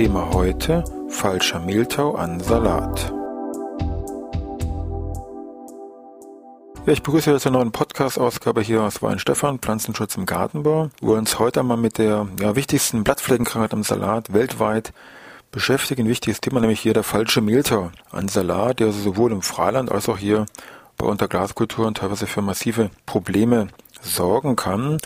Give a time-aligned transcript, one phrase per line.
[0.00, 3.12] Thema heute falscher Mehltau an Salat.
[6.86, 11.18] Ja, ich begrüße jetzt eine neue Podcast-Ausgabe hier aus Weinstefan, Pflanzenschutz im Gartenbau, wo wir
[11.18, 14.94] uns heute einmal mit der ja, wichtigsten Blattfleckenkrankheit am Salat weltweit
[15.52, 16.04] beschäftigen.
[16.04, 19.92] Ein wichtiges Thema, nämlich hier der falsche Mehltau an Salat, der also sowohl im Freiland
[19.92, 20.46] als auch hier
[20.96, 23.68] bei Unterglaskulturen teilweise für massive Probleme
[24.02, 24.98] sorgen kann.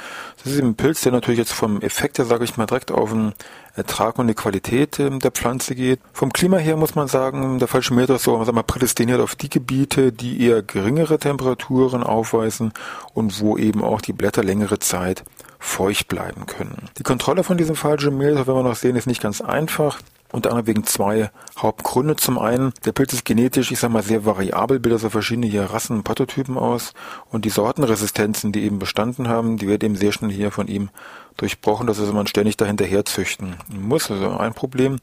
[0.42, 3.10] Das ist ein Pilz, der natürlich jetzt vom Effekt her, sage ich mal, direkt auf
[3.10, 3.32] den
[3.76, 6.00] Ertrag und die Qualität äh, der Pflanze geht.
[6.12, 9.34] Vom Klima her muss man sagen, der falsche Meter ist so, sagen wir, prädestiniert auf
[9.34, 12.72] die Gebiete, die eher geringere Temperaturen aufweisen
[13.14, 15.24] und wo eben auch die Blätter längere Zeit
[15.58, 16.88] feucht bleiben können.
[16.98, 19.98] Die Kontrolle von diesem falschen Mehl, wenn wir noch sehen, ist nicht ganz einfach.
[20.34, 22.16] Unter anderem wegen zwei Hauptgründe.
[22.16, 25.62] Zum einen, der Pilz ist genetisch, ich sag mal, sehr variabel, bildet so verschiedene hier
[25.62, 26.92] Rassen und Pathotypen aus.
[27.30, 30.88] Und die Sortenresistenzen, die eben bestanden haben, die werden eben sehr schnell hier von ihm
[31.36, 34.10] durchbrochen, dass also man ständig dahinterher züchten muss.
[34.10, 34.94] Also ein Problem.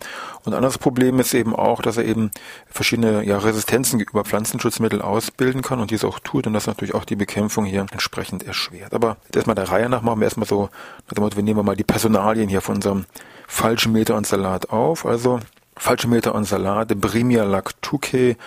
[0.43, 2.31] Und ein anderes Problem ist eben auch, dass er eben
[2.67, 7.05] verschiedene ja, Resistenzen gegenüber Pflanzenschutzmittel ausbilden kann und dies auch tut und das natürlich auch
[7.05, 8.93] die Bekämpfung hier entsprechend erschwert.
[8.93, 10.69] Aber erstmal der Reihe nach machen wir erstmal so,
[11.07, 13.05] wir nehmen mal die Personalien hier von unserem
[13.51, 15.05] falschen Meter und Salat auf.
[15.05, 15.39] Also
[15.77, 18.37] falsche Meter und Salat, Brimia lactuce,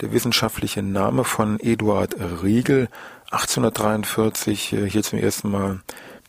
[0.00, 2.88] der wissenschaftliche Name von Eduard Riegel,
[3.30, 5.80] 1843 äh, hier zum ersten Mal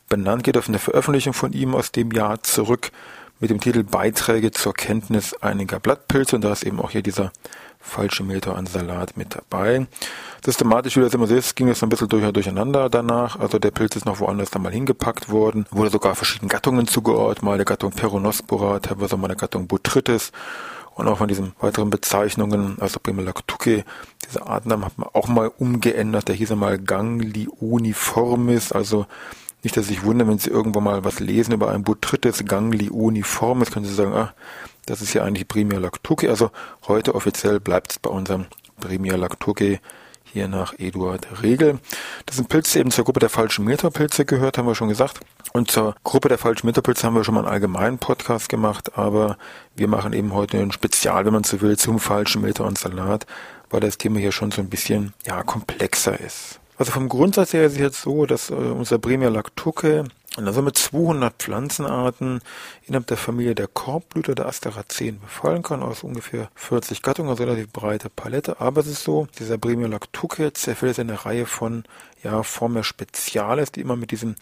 [0.10, 2.92] benannt, geht auf eine Veröffentlichung von ihm aus dem Jahr zurück
[3.40, 7.32] mit dem Titel Beiträge zur Kenntnis einiger Blattpilze und da ist eben auch hier dieser
[7.86, 9.88] falsche Meter an Salat mit dabei.
[10.44, 13.40] Systematisch, wie das immer ist, ging es ein bisschen durcheinander danach.
[13.40, 15.66] Also der Pilz ist noch woanders dann mal hingepackt worden.
[15.72, 20.32] Wurde sogar verschiedenen Gattungen zugeordnet, mal der Gattung Peronospora, teilweise mal der Gattung Botrytis.
[20.96, 23.84] Und auch von diesen weiteren Bezeichnungen, also Primelactuce,
[24.26, 26.30] diese Artnamen hat man auch mal umgeändert.
[26.30, 29.06] Der hieß einmal Ganglioniformis, also
[29.66, 33.72] nicht, dass Sie sich wundern, wenn Sie irgendwo mal was lesen über ein Botrytis ganglioniformis,
[33.72, 34.34] können Sie sagen, ah,
[34.86, 36.30] das ist ja eigentlich Primär Lactuce.
[36.30, 36.52] Also
[36.88, 38.46] heute offiziell bleibt es bei unserem
[38.80, 39.80] Primär Lactuce
[40.36, 41.80] hier nach Eduard Regel.
[42.26, 45.22] Das sind Pilze eben zur Gruppe der falschen Metapilze gehört, haben wir schon gesagt.
[45.54, 49.38] Und zur Gruppe der falschen Metapilze haben wir schon mal einen allgemeinen Podcast gemacht, aber
[49.76, 53.26] wir machen eben heute ein Spezial, wenn man so will, zum falschen Meter und Salat,
[53.70, 56.60] weil das Thema hier schon so ein bisschen, ja, komplexer ist.
[56.78, 60.04] Also vom Grundsatz her ist es jetzt so, dass äh, unser Premier Lactuce
[60.38, 62.42] und also mit 200 Pflanzenarten
[62.86, 67.72] innerhalb der Familie der Korbblüter der Asteraceen befallen kann, aus ungefähr 40 Gattungen, also relativ
[67.72, 68.60] breite Palette.
[68.60, 71.86] Aber es ist so, dieser Bremio lactuce zerfällt in eine Reihe von
[72.22, 74.36] ja, Former Speziales, die immer mit diesem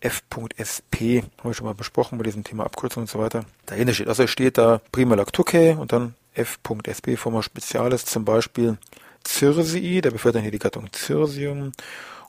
[0.00, 4.08] F.sp, haben wir schon mal besprochen bei diesem Thema Abkürzung und so weiter, dahinter steht.
[4.08, 8.78] Also steht da Prima lactuce und dann F.sp Former Speziales, zum Beispiel
[9.26, 11.72] Cirsii, der befördert dann hier die Gattung Cirsium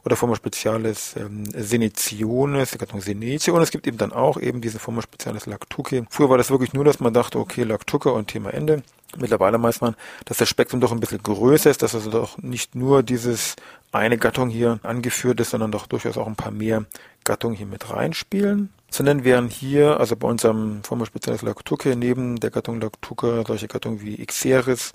[0.03, 3.56] oder Forma Spezialis ähm, Senetiones, die Gattung Senetio.
[3.56, 6.03] Und es gibt eben dann auch eben diese Forma Spezialis Lactuce.
[6.09, 8.84] Früher war das wirklich nur, dass man dachte, okay, Lactuca und Thema Ende.
[9.18, 12.75] Mittlerweile weiß man, dass das Spektrum doch ein bisschen größer ist, dass also doch nicht
[12.75, 13.57] nur dieses
[13.91, 16.85] eine Gattung hier angeführt ist, sondern doch durchaus auch ein paar mehr
[17.25, 18.69] Gattungen hier mit reinspielen.
[18.90, 24.01] Sondern wären hier, also bei unserem Forma Spezialis Lactuca, neben der Gattung Lactuca solche Gattungen
[24.01, 24.94] wie Ixeris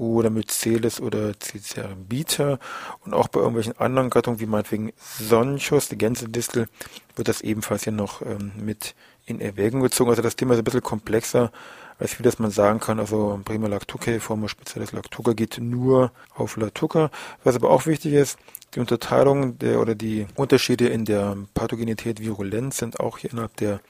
[0.00, 2.58] oder Mycelis oder Cicerbita
[3.04, 6.68] und auch bei irgendwelchen anderen Gattungen wie meinetwegen Sonchus, die Gänsedistel,
[7.16, 8.94] wird das ebenfalls hier noch ähm, mit
[9.26, 10.08] in Erwägung gezogen.
[10.08, 11.52] Also das Thema ist ein bisschen komplexer,
[11.98, 12.98] als wie das man sagen kann.
[12.98, 17.10] Also Prima Lactuca, Forma Spezialis Lactuca geht nur auf Lactuca.
[17.44, 18.38] Was aber auch wichtig ist,
[18.74, 23.80] die Unterteilung der oder die Unterschiede in der Pathogenität Virulenz sind auch hier innerhalb der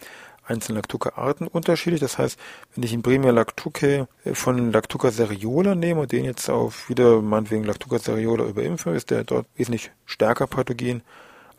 [0.45, 2.01] einzelnen Lactuca-Arten unterschiedlich.
[2.01, 2.39] Das heißt,
[2.75, 7.21] wenn ich einen Primär Lactuca äh, von Lactuca seriola nehme und den jetzt auf wieder
[7.21, 11.03] meinetwegen Lactuca seriola überimpfe, ist der dort wesentlich stärker pathogen,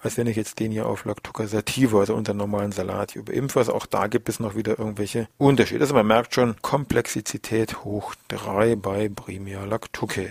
[0.01, 3.59] als wenn ich jetzt den hier auf Lactuca sativa, also unseren normalen Salat hier überimpfe.
[3.59, 5.81] Also auch da gibt es noch wieder irgendwelche Unterschiede.
[5.81, 10.21] Also man merkt schon, Komplexität hoch drei bei Primär Lactuca.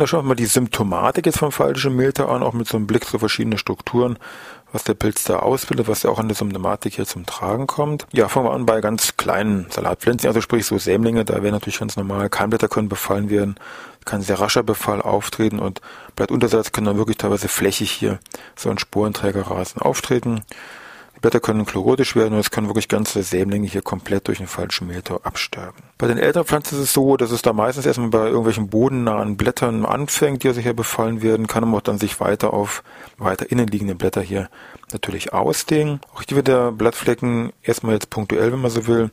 [0.00, 2.86] Genau, schauen wir mal die Symptomatik jetzt vom falschen Mehltau an, auch mit so einem
[2.86, 4.18] Blick zu verschiedenen Strukturen,
[4.72, 8.06] was der Pilz da ausbildet, was ja auch an der Symptomatik hier zum Tragen kommt.
[8.10, 11.80] Ja, fangen wir an bei ganz kleinen Salatpflänzchen, also sprich so Sämlinge, da wäre natürlich
[11.80, 13.56] ganz normal, Keimblätter können befallen werden,
[14.06, 15.82] kann sehr rascher Befall auftreten und
[16.16, 18.20] Blattunterseits können dann wirklich teilweise flächig hier
[18.56, 20.40] so ein Sporenträgerrasen auftreten.
[21.16, 24.46] Die Blätter können chlorotisch werden und es können wirklich ganze Sämlinge hier komplett durch den
[24.46, 25.82] falschen Mehltau absterben.
[25.98, 29.36] Bei den älteren Pflanzen ist es so, dass es da meistens erstmal bei irgendwelchen bodennahen
[29.36, 32.82] Blättern anfängt, die also hier befallen werden, kann aber auch dann sich weiter auf
[33.18, 34.48] weiter innenliegende Blätter hier
[34.92, 36.00] natürlich ausdehnen.
[36.14, 39.10] Auch hier wird der Blattflecken erstmal jetzt punktuell, wenn man so will,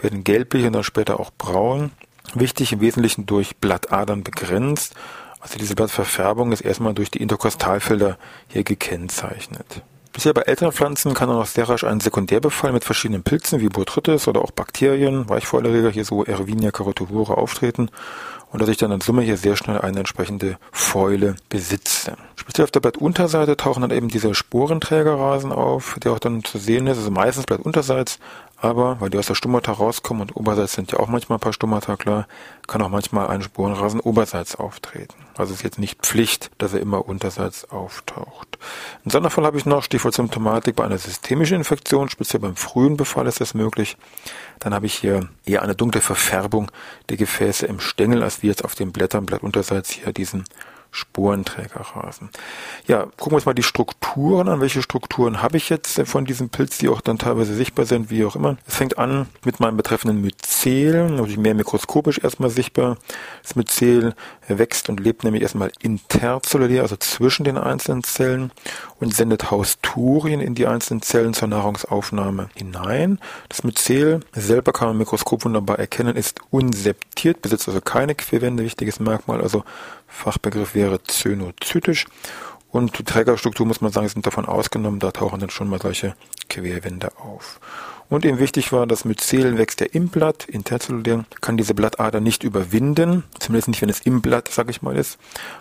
[0.00, 1.90] werden gelblich und dann später auch braun.
[2.34, 4.94] Wichtig im Wesentlichen durch Blattadern begrenzt.
[5.40, 9.82] Also diese Blattverfärbung ist erstmal durch die Interkostalfelder hier gekennzeichnet.
[10.16, 14.26] Bisher bei älteren Pflanzen kann auch sehr rasch ein Sekundärbefall mit verschiedenen Pilzen wie Botrytis
[14.26, 17.90] oder auch Bakterien, Weichfäulerreger, hier so Erwinia carotivora auftreten
[18.50, 22.16] und dass ich dann in Summe hier sehr schnell eine entsprechende Fäule besitze.
[22.34, 26.86] Speziell auf der Blattunterseite tauchen dann eben diese Sporenträgerrasen auf, der auch dann zu sehen
[26.86, 26.96] ist.
[26.96, 28.18] Also meistens Blattunterseits,
[28.56, 31.52] aber weil die aus der Stummata rauskommen und oberseits sind ja auch manchmal ein paar
[31.52, 32.26] Stummata klar,
[32.66, 35.25] kann auch manchmal ein Sporenrasen oberseits auftreten.
[35.36, 38.58] Also es ist jetzt nicht Pflicht, dass er immer unterseits auftaucht.
[39.04, 43.26] Ein Sonderfall habe ich noch, Stichwort Symptomatik bei einer systemischen Infektion, speziell beim frühen Befall
[43.26, 43.96] ist das möglich.
[44.58, 46.70] Dann habe ich hier eher eine dunkle Verfärbung
[47.08, 50.44] der Gefäße im Stängel, als wie jetzt auf den Blättern, Blattunterseits hier diesen
[50.96, 52.30] Sporenträgerrasen.
[52.86, 54.62] Ja, gucken wir uns mal die Strukturen an.
[54.62, 58.24] Welche Strukturen habe ich jetzt von diesem Pilz, die auch dann teilweise sichtbar sind, wie
[58.24, 58.56] auch immer.
[58.66, 62.96] Es fängt an mit meinem betreffenden Myzel, natürlich mehr mikroskopisch erstmal sichtbar.
[63.42, 64.14] Das Myzel
[64.48, 68.52] wächst und lebt nämlich erstmal interzellulär, also zwischen den einzelnen Zellen
[69.00, 73.18] und sendet Hausturien in die einzelnen Zellen zur Nahrungsaufnahme hinein.
[73.48, 78.64] Das Myzel selber kann man im Mikroskop wunderbar erkennen, ist unseptiert, besitzt also keine Querwände,
[78.64, 79.64] wichtiges Merkmal, also
[80.06, 82.06] Fachbegriff wäre zynozytisch.
[82.70, 86.14] Und die Trägerstruktur muss man sagen, sind davon ausgenommen, da tauchen dann schon mal solche
[86.48, 87.60] Querwände auf.
[88.08, 92.44] Und eben wichtig war, dass Myzel wächst ja im Blatt, interzellulär, kann diese Blattader nicht
[92.44, 95.18] überwinden, zumindest nicht, wenn es im Blatt, sag ich mal, ist.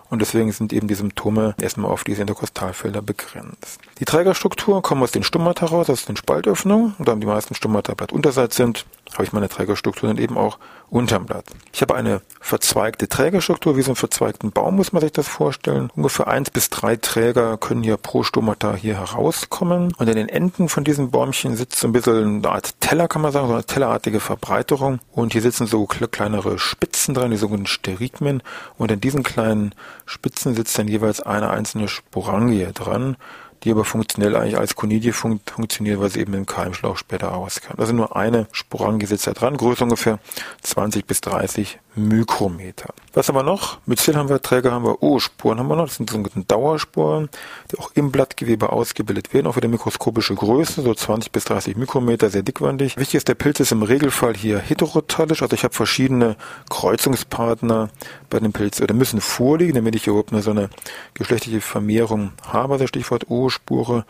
[0.10, 3.80] Und deswegen sind eben die Symptome erstmal auf diese Interkostalfelder begrenzt.
[4.00, 8.56] Die Trägerstruktur kommen aus den Stummata raus, aus den Spaltöffnungen, da die meisten Stummata blattunterseits
[8.56, 10.58] sind, habe ich meine Trägerstruktur dann eben auch
[10.90, 11.46] unterm Blatt.
[11.74, 15.90] Ich habe eine verzweigte Trägerstruktur, wie so einen verzweigten Baum muss man sich das vorstellen.
[15.96, 19.94] Ungefähr eins bis drei Träger können hier pro Stomata hier herauskommen.
[19.98, 23.22] Und in den Enden von diesem Bäumchen sitzt so ein bisschen eine Art Teller, kann
[23.22, 25.00] man sagen, so eine tellerartige Verbreiterung.
[25.12, 28.42] Und hier sitzen so kleinere Spitzen dran, die sogenannten Sterigmen.
[28.78, 29.74] Und in diesen kleinen
[30.06, 33.18] Spitzen sitzt dann jeweils eine einzelne Sporangie dran
[33.66, 37.78] die aber funktionell eigentlich als Konidie fun funktioniert, weil sie eben im Keimschlauch später auskam.
[37.80, 40.20] Also nur eine Sporangie sitzt da dran, Größe ungefähr
[40.62, 42.94] 20 bis 30 Mikrometer.
[43.14, 43.80] Was haben wir noch?
[43.86, 45.86] Myzel haben wir, Träger haben wir, O-Spuren haben wir noch.
[45.86, 47.30] Das sind sogenannte Dauersporen,
[47.72, 52.30] die auch im Blattgewebe ausgebildet werden, auch wieder mikroskopische Größe, so 20 bis 30 Mikrometer,
[52.30, 52.98] sehr dickwandig.
[52.98, 56.36] Wichtig ist, der Pilz ist im Regelfall hier heterotallisch, also ich habe verschiedene
[56.70, 57.90] Kreuzungspartner
[58.30, 60.70] bei dem Pilz, oder müssen vorliegen, damit ich überhaupt eine so eine
[61.14, 64.06] geschlechtliche Vermehrung habe, also Stichwort O-Spure.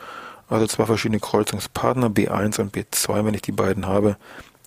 [0.47, 4.15] Also zwei verschiedene Kreuzungspartner, B1 und B2, wenn ich die beiden habe,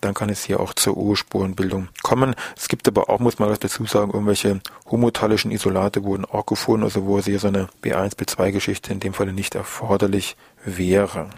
[0.00, 2.34] dann kann es hier auch zur O-Spurenbildung kommen.
[2.56, 4.60] Es gibt aber auch, muss man dazu sagen, irgendwelche
[4.90, 9.32] homotallischen Isolate wurden auch gefunden, also wo hier so eine B1, B2-Geschichte in dem Falle
[9.32, 11.30] nicht erforderlich wäre.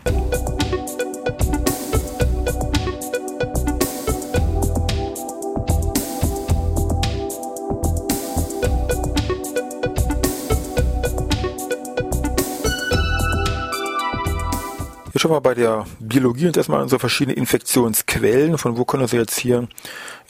[15.20, 18.56] Schauen wir bei der Biologie uns erstmal so verschiedene Infektionsquellen.
[18.56, 19.68] Von wo können also jetzt hier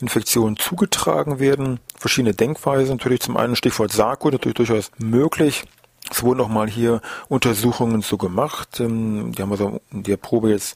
[0.00, 1.78] Infektionen zugetragen werden?
[1.97, 2.97] Verschiedene Denkweisen.
[2.97, 5.62] Natürlich zum einen Stichwort Sarko, natürlich durchaus möglich.
[6.11, 8.80] Es wurden auch mal hier Untersuchungen so gemacht.
[8.80, 10.75] Ähm, die haben also in der Probe jetzt,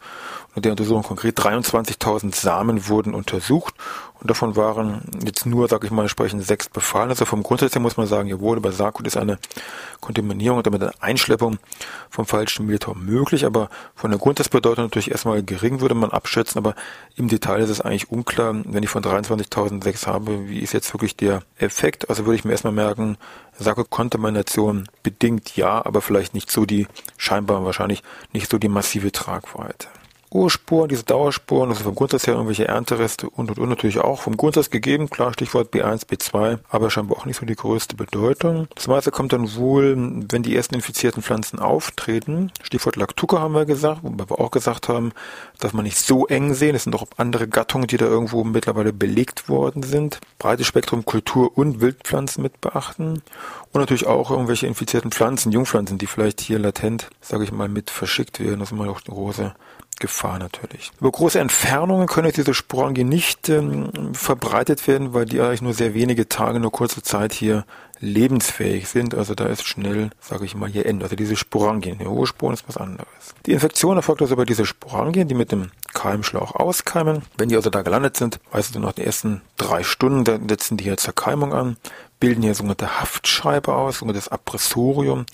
[0.55, 3.75] in der Untersuchung konkret 23.000 Samen wurden untersucht
[4.25, 7.11] und davon waren jetzt nur, sag ich mal, entsprechend sechs befallen.
[7.11, 9.39] Also vom Grundsatz her muss man sagen, jawohl, bei Sarkot ist eine
[10.01, 11.59] Kontaminierung und damit eine Einschleppung
[12.09, 16.75] vom falschen Mehltau möglich, aber von der Grundsatzbedeutung natürlich erstmal gering würde man abschätzen, aber
[17.17, 21.17] im Detail ist es eigentlich unklar, wenn ich von 23.006 habe, wie ist jetzt wirklich
[21.17, 22.09] der Effekt?
[22.09, 23.19] Also würde ich mir erstmal merken,
[23.59, 26.87] Sarko-Kontamination bedingt ja, aber vielleicht nicht so die,
[27.19, 28.03] scheinbar wahrscheinlich
[28.33, 29.89] nicht so die massive Tragweite.
[30.35, 34.37] O-Spuren, diese Dauerspuren, also vom Grundsatz her irgendwelche Erntereste und und und natürlich auch vom
[34.37, 38.67] Grundsatz gegeben, klar Stichwort B1, B2, aber scheinbar auch nicht so die größte Bedeutung.
[38.75, 42.51] Das meiste kommt dann wohl, wenn die ersten infizierten Pflanzen auftreten.
[42.63, 45.13] Stichwort Lactuca haben wir gesagt, wobei wir auch gesagt haben,
[45.61, 46.75] darf man nicht so eng sehen.
[46.75, 50.19] Es sind auch andere Gattungen, die da irgendwo mittlerweile belegt worden sind.
[50.41, 53.23] Breites Spektrum Kultur- und Wildpflanzen mit beachten.
[53.73, 57.91] Und natürlich auch irgendwelche infizierten Pflanzen, Jungpflanzen, die vielleicht hier latent, sage ich mal, mit
[57.91, 58.59] verschickt werden.
[58.59, 59.55] Das ist immer auch eine große
[59.97, 60.91] Gefahr natürlich.
[61.01, 65.95] Über große Entfernungen können diese Sporangien nicht ähm, verbreitet werden, weil die eigentlich nur sehr
[65.95, 67.65] wenige Tage, nur kurze Zeit hier
[68.01, 69.15] lebensfähig sind.
[69.15, 71.05] Also da ist schnell, sage ich mal, hier Ende.
[71.05, 71.99] Also diese Sporangien.
[71.99, 73.09] Die hohe Sporen ist was anderes.
[73.47, 77.23] Die Infektion erfolgt also über diese Sporangien, die mit dem Keimschlauch auskeimen.
[77.39, 80.77] Wenn die also da gelandet sind, weißt du nach den ersten drei Stunden, dann setzen
[80.77, 81.77] die hier Zerkeimung an,
[82.21, 85.27] bilden hier sogenannte Haftscheibe aus, sogenanntes Appressorium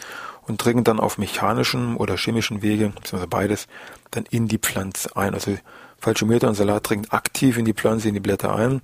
[0.47, 3.69] und dringen dann auf mechanischen oder chemischen Wege, beziehungsweise beides,
[4.11, 5.35] dann in die Pflanze ein.
[5.35, 5.57] Also
[6.01, 8.81] Falschometa und Salat dringen aktiv in die Pflanze, in die Blätter ein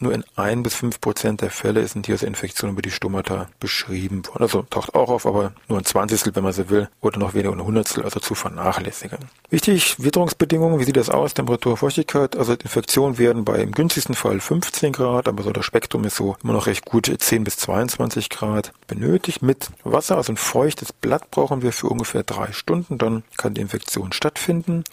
[0.00, 3.48] nur in ein bis fünf Prozent der Fälle sind hier so Infektionen über die Stomata
[3.60, 4.42] beschrieben worden.
[4.42, 7.52] Also taucht auch auf, aber nur ein Zwanzigstel, wenn man so will, oder noch weniger
[7.52, 9.18] ein Hundertstel, also zu vernachlässigen.
[9.50, 11.34] Wichtig, Witterungsbedingungen, wie sieht das aus?
[11.34, 16.04] Temperatur, Feuchtigkeit, also Infektionen werden bei im günstigsten Fall 15 Grad, aber so das Spektrum
[16.04, 19.42] ist so immer noch recht gut 10 bis 22 Grad benötigt.
[19.42, 23.60] Mit Wasser, also ein feuchtes Blatt brauchen wir für ungefähr drei Stunden, dann kann die
[23.60, 24.84] Infektion stattfinden.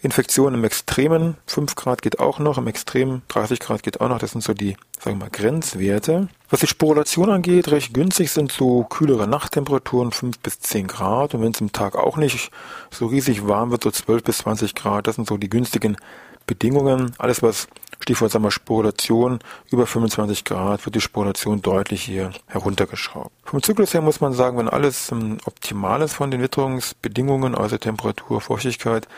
[0.00, 4.18] Infektion im Extremen, 5 Grad geht auch noch, im Extremen 30 Grad geht auch noch,
[4.18, 6.28] das sind so die, sagen wir mal, Grenzwerte.
[6.50, 11.42] Was die Sporulation angeht, recht günstig sind so kühlere Nachttemperaturen 5 bis 10 Grad und
[11.42, 12.50] wenn es im Tag auch nicht
[12.90, 15.96] so riesig warm wird, so 12 bis 20 Grad, das sind so die günstigen
[16.46, 17.12] Bedingungen.
[17.18, 17.68] Alles was
[18.00, 19.40] Stichwort sagen wir Sporulation
[19.70, 23.32] über 25 Grad wird die Sporulation deutlich hier heruntergeschraubt.
[23.44, 27.76] Vom Zyklus her muss man sagen, wenn alles ähm, optimal ist von den Witterungsbedingungen, also
[27.76, 29.08] Temperatur, Feuchtigkeit,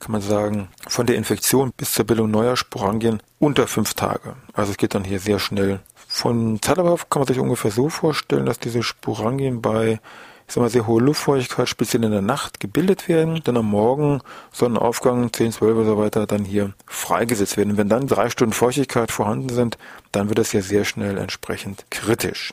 [0.00, 4.36] kann man sagen, von der Infektion bis zur Bildung neuer Sporangien unter fünf Tage.
[4.52, 5.80] Also es geht dann hier sehr schnell.
[6.06, 10.00] Von Zeitverlauf kann man sich ungefähr so vorstellen, dass diese Sporangien bei
[10.48, 14.22] ich sag mal, sehr hohe Luftfeuchtigkeit, speziell in der Nacht, gebildet werden, dann am Morgen
[14.50, 17.72] Sonnenaufgang 10, 12 oder so weiter dann hier freigesetzt werden.
[17.72, 19.76] Und wenn dann drei Stunden Feuchtigkeit vorhanden sind,
[20.10, 22.50] dann wird das ja sehr schnell entsprechend kritisch.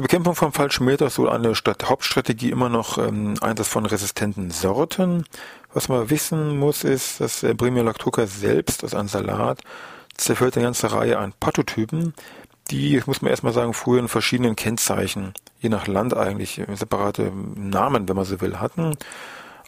[0.00, 3.84] Zur Bekämpfung von falschem Meter ist wohl eine Stadt Hauptstrategie immer noch ähm, Einsatz von
[3.84, 5.26] resistenten Sorten.
[5.74, 9.60] Was man wissen muss, ist, dass äh, Bremia lactuca selbst, also ein Salat,
[10.16, 12.14] zerfällt eine ganze Reihe an Pathotypen,
[12.70, 18.08] die, muss man erstmal sagen, früher in verschiedenen Kennzeichen, je nach Land eigentlich, separate Namen,
[18.08, 18.96] wenn man so will, hatten.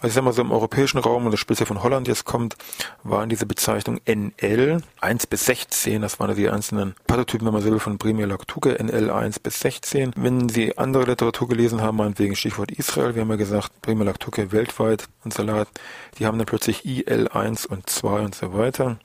[0.02, 2.56] Also ich sag mal so im europäischen Raum, und das speziell von Holland jetzt kommt,
[3.04, 7.70] waren diese Bezeichnungen NL 1 bis 16, das waren die einzelnen Pathotypen, wenn man so
[7.70, 10.10] will, von Premier Lactuca, NL 1 bis 16.
[10.16, 14.50] Wenn Sie andere Literatur gelesen haben, meinetwegen Stichwort Israel, wir haben ja gesagt, Premier Lactuca
[14.50, 15.68] weltweit und Salat,
[16.18, 18.98] die haben dann plötzlich IL 1 und 2 und so weiter.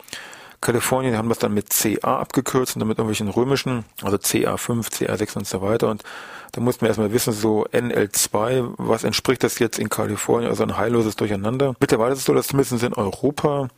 [0.61, 5.37] Kalifornien haben das dann mit CA abgekürzt und dann mit irgendwelchen römischen, also CA5, CA6
[5.37, 5.89] und so weiter.
[5.89, 6.03] Und
[6.51, 10.77] da mussten wir erstmal wissen, so NL2, was entspricht das jetzt in Kalifornien, also ein
[10.77, 11.75] heilloses Durcheinander.
[11.79, 13.69] Mittlerweile ist es so, dass zumindest in Europa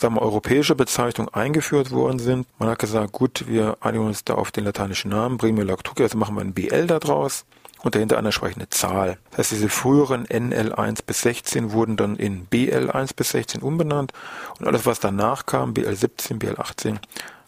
[0.00, 2.46] sagen wir, europäische Bezeichnungen eingeführt worden sind.
[2.58, 6.02] Man hat gesagt, gut, wir einigen uns da auf den lateinischen Namen, bringen wir Lactuca,
[6.02, 7.44] also machen wir ein BL da draus
[7.82, 9.18] und dahinter eine entsprechende Zahl.
[9.30, 14.12] Das heißt, diese früheren NL1 bis 16 wurden dann in BL1 bis 16 umbenannt
[14.58, 16.96] und alles, was danach kam, BL17, BL18,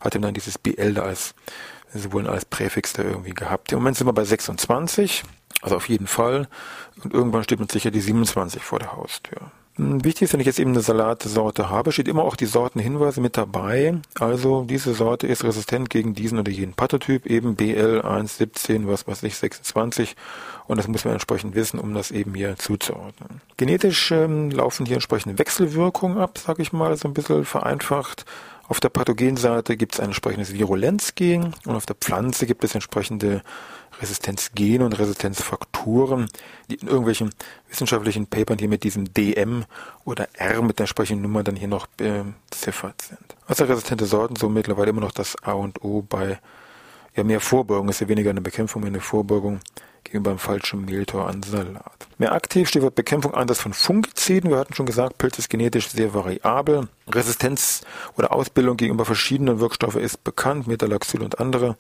[0.01, 1.35] hatte dann dieses BL da als
[1.95, 3.73] Sie wurden als Präfix da irgendwie gehabt.
[3.73, 5.23] Im Moment sind wir bei 26,
[5.61, 6.49] also auf jeden Fall.
[7.03, 9.51] Und irgendwann steht uns sicher die 27 vor der Haustür.
[9.77, 13.23] Hm, wichtig ist, wenn ich jetzt eben eine Salatsorte habe, steht immer auch die Sortenhinweise
[13.23, 13.95] mit dabei.
[14.19, 19.37] Also diese Sorte ist resistent gegen diesen oder jeden Pathotyp, eben BL117, was weiß ich,
[19.37, 20.15] 26.
[20.67, 23.41] Und das muss man entsprechend wissen, um das eben hier zuzuordnen.
[23.57, 28.27] Genetisch ähm, laufen hier entsprechende Wechselwirkungen ab, sage ich mal, so ein bisschen vereinfacht.
[28.73, 33.43] Auf der Pathogenseite gibt es ein entsprechendes Virulenzgen und auf der Pflanze gibt es entsprechende
[34.01, 36.31] Resistenzgene und Resistenzfaktoren,
[36.71, 37.35] die in irgendwelchen
[37.69, 39.67] wissenschaftlichen Papern hier mit diesem DM
[40.07, 43.37] oder R mit der entsprechenden Nummer dann hier noch beziffert sind.
[43.47, 46.41] Also resistente Sorten so mittlerweile immer noch das A und O bei
[47.15, 49.61] ja mehr Vorbeugung, ist ja weniger eine Bekämpfung, mehr eine Vorbeugung
[50.05, 52.07] gegenüber einem falschen Mehltor an Salat.
[52.19, 54.51] Mehr aktiv steht Stichwort Bekämpfung Einsatz von Fungiziden.
[54.51, 56.89] Wir hatten schon gesagt, Pilz ist genetisch sehr variabel.
[57.09, 57.83] Resistenz
[58.17, 61.77] oder Ausbildung gegenüber verschiedenen Wirkstoffen ist bekannt, Metalaxyl und andere.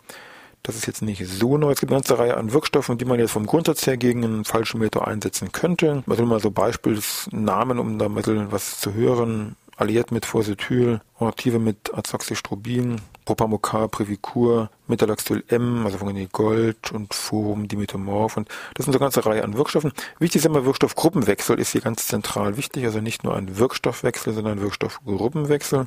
[0.62, 1.73] Das ist jetzt nicht so neu.
[1.73, 4.45] Es gibt eine ganze Reihe an Wirkstoffen, die man jetzt vom Grundsatz her gegen einen
[4.45, 6.05] falschen Mehltor einsetzen könnte.
[6.09, 9.57] Also mal so Beispielsnamen, um da ein bisschen was zu hören.
[9.76, 17.69] alliiert mit Forsetyl, Ortive mit Azoxystrobin, Propamocar, Previcur, Metalaxyl M, also von Gold und Forum,
[17.69, 19.93] Dimetomorph und das sind so eine ganze Reihe an Wirkstoffen.
[20.19, 24.59] Wichtig ist immer Wirkstoffgruppenwechsel ist hier ganz zentral wichtig, also nicht nur ein Wirkstoffwechsel, sondern
[24.59, 25.87] ein Wirkstoffgruppenwechsel,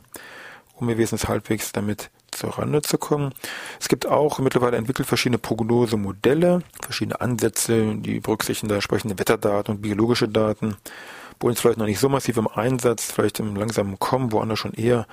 [0.75, 3.33] um wesentlich halbwegs damit zur Rande zu kommen.
[3.79, 9.81] Es gibt auch mittlerweile entwickelt verschiedene Prognosemodelle, verschiedene Ansätze, die berücksichtigen da entsprechende Wetterdaten und
[9.81, 10.75] biologische Daten.
[11.39, 14.73] Bei uns vielleicht noch nicht so massiv im Einsatz, vielleicht im langsamen Kommen, woanders schon
[14.73, 15.05] eher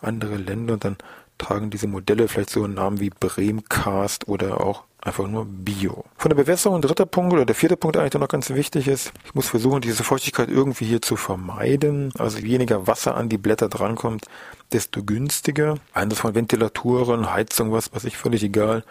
[0.00, 0.96] andere Länder und dann
[1.38, 6.04] tragen diese Modelle vielleicht so einen Namen wie Bremcast oder auch einfach nur Bio.
[6.16, 9.12] Von der Bewässerung, dritter Punkt oder der vierte Punkt eigentlich, der noch ganz wichtig ist,
[9.24, 12.12] ich muss versuchen, diese Feuchtigkeit irgendwie hier zu vermeiden.
[12.18, 14.26] Also je weniger Wasser an die Blätter drankommt,
[14.72, 15.76] desto günstiger.
[15.92, 18.84] Einsatz von Ventilatoren, Heizung, was weiß ich, völlig egal.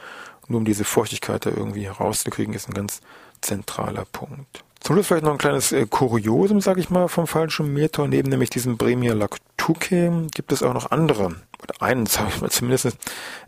[0.48, 3.02] Nur um diese Feuchtigkeit da irgendwie herauszukriegen, ist ein ganz
[3.42, 4.64] zentraler Punkt.
[4.86, 8.08] Zum Schluss vielleicht noch ein kleines äh, Kuriosum, sage ich mal, vom falschen Meter.
[8.08, 12.51] Neben nämlich diesem Bremia lactuce gibt es auch noch andere, oder einen, sage ich mal
[12.51, 12.96] zumindest,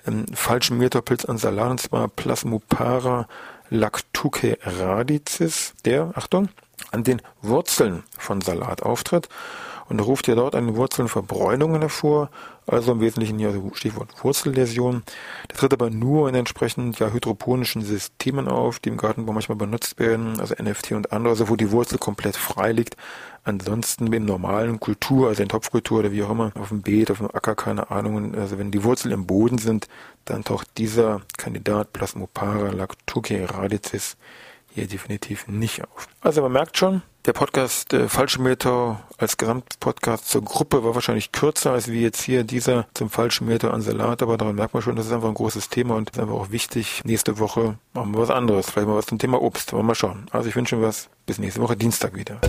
[0.08, 3.28] ähm, falschen Meterpilz an Salat, und zwar Plasmopara
[3.70, 6.50] lactuce radicis, der, Achtung,
[6.90, 9.30] an den Wurzeln von Salat auftritt
[9.90, 12.30] und ruft ja dort an den Wurzeln Verbräunungen hervor,
[12.66, 15.04] also im Wesentlichen hier Stichwort Wurzelläsion.
[15.50, 20.00] Der tritt aber nur in entsprechend ja, hydroponischen Systemen auf, die im Gartenbau manchmal benutzt
[20.00, 22.98] werden, also NFT und andere, also wo die Wurzel komplett frei liegt.
[23.44, 27.20] Ansonsten in normalen Kultur, also in Topfkultur oder wie auch immer, auf dem Beet, auf
[27.20, 29.88] dem Acker, keine Ahnung, also wenn die Wurzeln im Boden sind,
[30.26, 34.18] dann taucht dieser Kandidat Plasmopara lactuce radicis
[34.78, 36.08] hier definitiv nicht auf.
[36.22, 41.32] Also man merkt schon, der Podcast äh, Falsche Meter als Gesamtpodcast zur Gruppe war wahrscheinlich
[41.32, 44.82] kürzer als wie jetzt hier dieser zum Falschen Meter an Salat, aber daran merkt man
[44.82, 47.02] schon, das ist einfach ein großes Thema und ist einfach auch wichtig.
[47.04, 49.96] Nächste Woche machen wir was anderes, vielleicht mal was zum Thema Obst, wollen wir mal
[49.96, 50.28] schauen.
[50.32, 52.40] Also ich wünsche was, bis nächste Woche Dienstag wieder.